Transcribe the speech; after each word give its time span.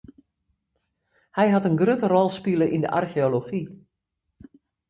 Hy 1.37 1.47
hat 1.53 1.67
in 1.69 1.79
grutte 1.81 2.07
rol 2.11 2.29
spile 2.37 2.65
yn 2.75 2.83
de 2.83 2.89
archeology. 2.99 3.61